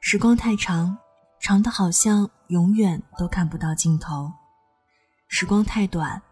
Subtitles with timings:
[0.00, 0.96] 时光太长，
[1.40, 4.30] 长的好像永远都看不到尽头；
[5.26, 6.22] 时光太短，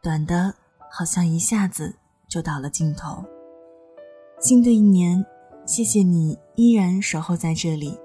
[0.00, 0.54] 短的
[0.90, 1.92] 好像一下子
[2.28, 3.24] 就到了尽头。
[4.38, 5.24] 新的一年，
[5.66, 7.98] 谢谢你依然守候在这里。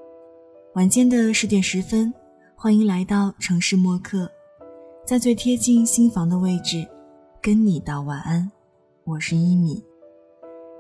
[0.74, 2.12] 晚间的十点十分，
[2.56, 4.32] 欢迎来到城市默客，
[5.06, 6.88] 在最贴近心房的位置，
[7.42, 8.52] 跟你道晚安。
[9.12, 9.84] 我是一米，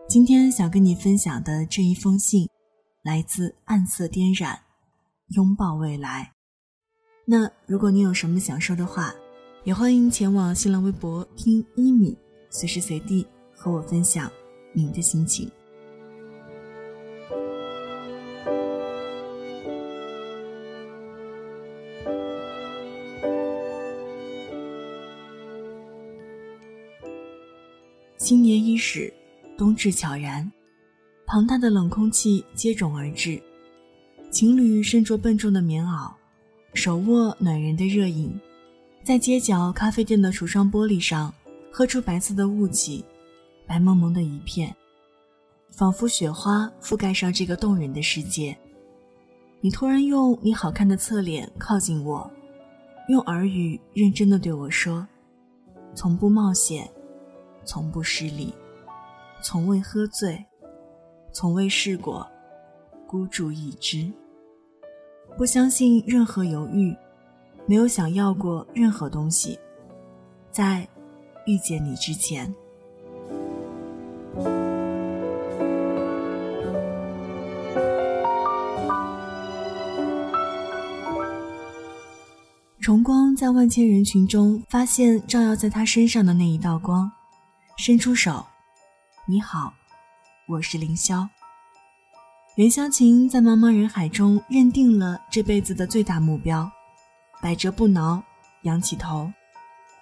[0.08, 2.48] 今天想跟你分享的这一封信，
[3.04, 4.57] 来自暗色颠染，
[5.35, 6.31] 拥抱未来。
[7.26, 9.13] 那如果你有什么想说的话，
[9.66, 12.17] 也欢迎前往新浪微博听一米，
[12.49, 14.32] 随时随地和我分享
[14.73, 15.52] 你的心情。
[28.31, 29.13] 新年伊始，
[29.57, 30.49] 冬至悄然，
[31.27, 33.43] 庞大的冷空气接踵而至。
[34.32, 36.13] 情侣身着笨重的棉袄，
[36.73, 38.40] 手握暖人的热饮，
[39.04, 41.34] 在街角咖啡店的橱窗玻璃上
[41.70, 43.04] 喝出白色的雾气，
[43.68, 44.73] 白蒙蒙的一片，
[45.70, 48.57] 仿佛雪花覆盖上这个动人的世界。
[49.60, 52.32] 你突然用你好看的侧脸靠近我，
[53.10, 55.05] 用耳语认真的对我说
[55.93, 56.90] ：“从不冒险。”
[57.63, 58.54] 从不失礼，
[59.41, 60.43] 从未喝醉，
[61.31, 62.27] 从未试过
[63.07, 64.12] 孤注一掷。
[65.38, 66.95] 不相信任何犹豫，
[67.66, 69.57] 没有想要过任何东西。
[70.51, 70.85] 在
[71.45, 72.53] 遇见你之前，
[82.81, 87.09] 重光在万千人群中发现照耀在他身上的那一道光。
[87.84, 88.46] 伸出手，
[89.25, 89.74] 你好，
[90.47, 91.28] 我是凌霄。
[92.53, 96.72] 袁湘琴在茫茫人海中认定了这辈子的最大目标，
[97.41, 98.22] 百折不挠，
[98.66, 99.33] 仰起头。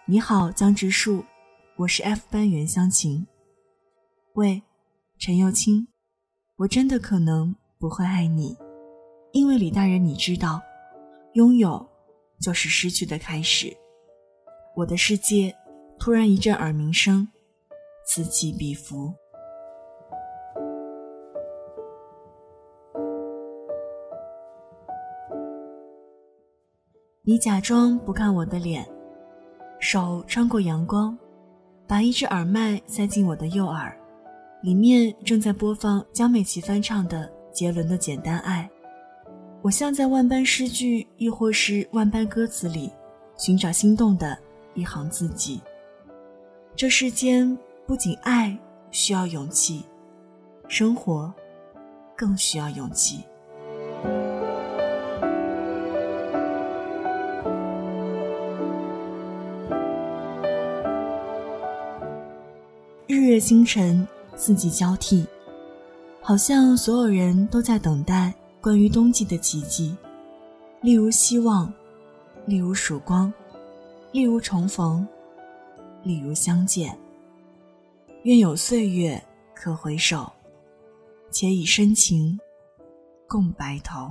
[0.04, 1.24] 你好，江直树，
[1.78, 3.26] 我是 F 班袁湘琴。
[4.34, 4.62] 喂，
[5.18, 5.88] 陈幼卿，
[6.58, 8.58] 我真的可能不会爱你，
[9.32, 10.62] 因为李大人，你知道，
[11.36, 11.90] 拥有
[12.42, 13.74] 就是失去的开始。
[14.76, 15.56] 我的世界
[15.98, 17.26] 突然一阵耳鸣声。
[18.12, 19.14] 此起彼伏。
[27.22, 28.84] 你假装不看我的脸，
[29.80, 31.16] 手穿过阳光，
[31.88, 33.96] 把一只耳麦塞进我的右耳，
[34.64, 38.68] 里面正在播放江美琪翻唱的杰伦的《简单爱》。
[39.62, 42.92] 我像在万般诗句，亦或是万般歌词里，
[43.38, 44.36] 寻找心动的
[44.74, 45.62] 一行字迹。
[46.76, 47.56] 这世间。
[47.90, 48.56] 不仅爱
[48.92, 49.84] 需要勇气，
[50.68, 51.34] 生活
[52.16, 53.24] 更需要勇气。
[63.08, 65.26] 日月星辰，四季交替，
[66.22, 69.98] 好像所有人都在等待关于冬季的奇迹，
[70.82, 71.74] 例如希望，
[72.46, 73.34] 例如曙光，
[74.12, 75.08] 例如重逢，
[76.04, 76.96] 例如相见。
[78.30, 79.20] 愿有岁月
[79.56, 80.32] 可回首，
[81.32, 82.40] 且以深情
[83.28, 84.08] 共白头。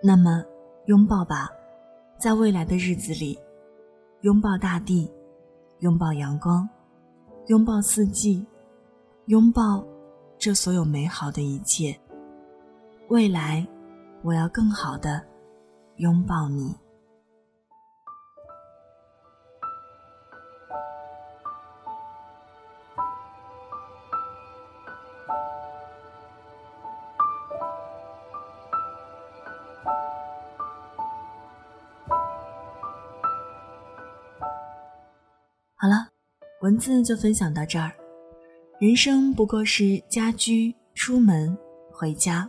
[0.00, 0.44] 那么，
[0.84, 1.50] 拥抱吧，
[2.16, 3.36] 在未来的日子里，
[4.20, 5.12] 拥抱大地，
[5.80, 6.68] 拥抱阳光，
[7.48, 8.46] 拥抱四季，
[9.24, 9.84] 拥抱
[10.38, 11.98] 这所有美好的一切。
[13.08, 13.66] 未来，
[14.22, 15.20] 我要更好的。
[15.98, 16.74] 拥抱你。
[35.78, 36.08] 好了，
[36.62, 37.92] 文字就分享到这儿。
[38.78, 41.56] 人生不过是家居、出门、
[41.90, 42.48] 回家。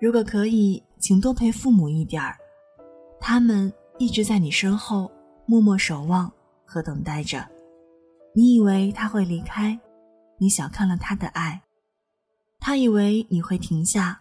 [0.00, 0.82] 如果可以。
[1.00, 2.36] 请多陪父母一点儿，
[3.20, 5.10] 他们一直在你身后
[5.46, 6.32] 默默守望
[6.64, 7.48] 和等待着。
[8.34, 9.78] 你以为他会离开，
[10.38, 11.60] 你小看了他的爱；
[12.60, 14.20] 他以为你会停下，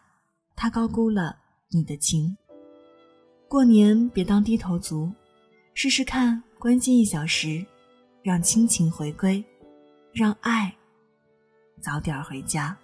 [0.55, 1.37] 他高估了
[1.69, 2.35] 你的情。
[3.47, 5.11] 过年别当低头族，
[5.73, 7.65] 试试看关机一小时，
[8.23, 9.43] 让亲情回归，
[10.11, 10.73] 让爱
[11.81, 12.75] 早点回家。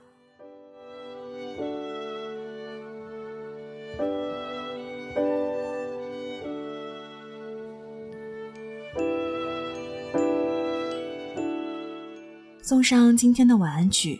[12.73, 14.19] 送上今天的晚安曲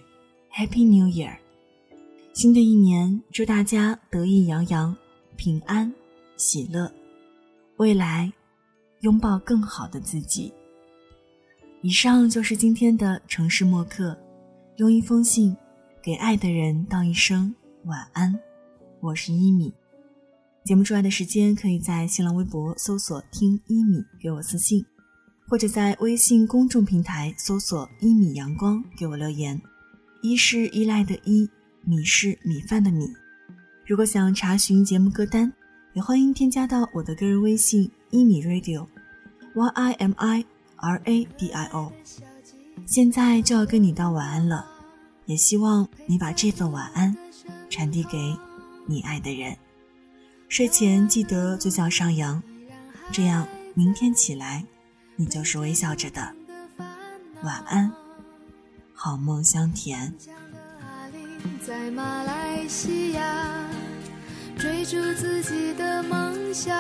[0.54, 1.36] ，Happy New Year！
[2.36, 4.96] 新的一年，祝大家得意洋洋、
[5.36, 5.92] 平安
[6.38, 6.94] 喜乐，
[7.78, 8.32] 未来
[9.00, 10.54] 拥抱更好的自己。
[11.82, 14.16] 以上就是今天的城市默客，
[14.76, 15.58] 用一封信
[16.04, 17.56] 给爱的人道一声
[17.86, 18.40] 晚安。
[19.00, 19.74] 我是一米。
[20.64, 24.86] 节目之外的时间，可以在新浪微博搜索“听一米”给我私信，
[25.54, 29.62] 或者在微信公众平台搜索“一米阳光”给我留言。
[30.24, 31.48] 一是依赖的依，
[31.84, 33.08] 米是米饭的米。
[33.86, 35.54] 如果想查询节目歌单，
[35.94, 40.44] 也欢迎添加到我的个人微信“一米 radio”，y i m i
[40.78, 41.94] r a d i o。
[42.88, 44.66] 现在就要跟你道晚安了，
[45.28, 47.16] 也希望你把这份晚安
[47.70, 48.36] 传递给
[48.88, 49.56] 你爱的人。
[50.50, 52.42] 睡前记得嘴角上扬，
[53.12, 54.66] 这样明天起来，
[55.16, 56.34] 你就是微笑着的。
[57.44, 57.92] 晚安，
[58.94, 60.14] 好梦香甜。
[61.66, 63.68] 在马来西亚
[64.58, 66.76] 追逐自己的梦想，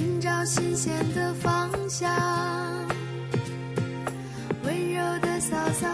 [0.00, 2.10] 寻找新鲜的方向，
[4.64, 5.86] 温柔的嫂嫂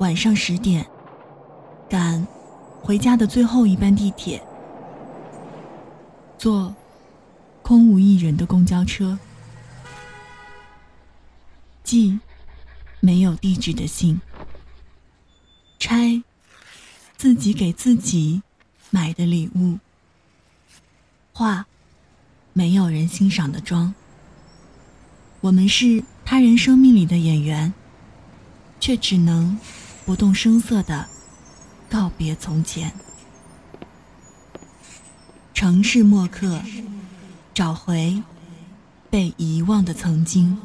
[0.00, 0.86] 晚上十点，
[1.86, 2.26] 赶
[2.82, 4.42] 回家的最后一班地铁，
[6.38, 6.74] 坐
[7.60, 9.18] 空无一人的公交车，
[11.84, 12.18] 寄
[12.98, 14.18] 没有地址的信，
[15.78, 16.22] 拆
[17.18, 18.40] 自己给自己
[18.88, 19.78] 买的礼物，
[21.34, 21.66] 化
[22.54, 23.94] 没有人欣赏的妆。
[25.42, 27.74] 我们是他人生命里的演员，
[28.80, 29.58] 却只能。
[30.10, 31.06] 不动声色的
[31.88, 32.92] 告别从前，
[35.54, 36.60] 城市墨客
[37.54, 38.20] 找回
[39.08, 40.58] 被遗忘的曾经。